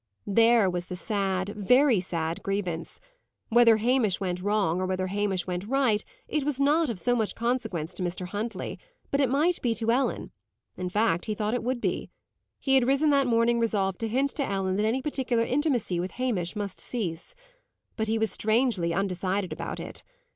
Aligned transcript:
There 0.25 0.67
was 0.67 0.87
the 0.87 0.95
sad, 0.95 1.49
very 1.49 1.99
sad 1.99 2.41
grievance. 2.41 2.99
Whether 3.49 3.77
Hamish 3.77 4.19
went 4.19 4.41
wrong, 4.41 4.81
or 4.81 4.87
whether 4.87 5.05
Hamish 5.05 5.45
went 5.45 5.67
right, 5.67 6.03
it 6.27 6.43
was 6.43 6.59
not 6.59 6.89
of 6.89 6.99
so 6.99 7.15
much 7.15 7.35
consequence 7.35 7.93
to 7.93 8.01
Mr. 8.01 8.25
Huntley; 8.29 8.79
but 9.11 9.21
it 9.21 9.29
might 9.29 9.61
be 9.61 9.75
to 9.75 9.91
Ellen 9.91 10.31
in 10.75 10.89
fact, 10.89 11.25
he 11.25 11.35
thought 11.35 11.53
it 11.53 11.61
would 11.61 11.79
be. 11.81 12.09
He 12.59 12.73
had 12.73 12.87
risen 12.87 13.11
that 13.11 13.27
morning 13.27 13.59
resolved 13.59 13.99
to 13.99 14.07
hint 14.07 14.31
to 14.37 14.43
Ellen 14.43 14.75
that 14.77 14.85
any 14.87 15.03
particular 15.03 15.43
intimacy 15.43 15.99
with 15.99 16.13
Hamish 16.13 16.55
must 16.55 16.79
cease. 16.79 17.35
But 17.95 18.07
he 18.07 18.17
was 18.17 18.31
strangely 18.31 18.95
undecided 18.95 19.53
about 19.53 19.79
it. 19.79 20.03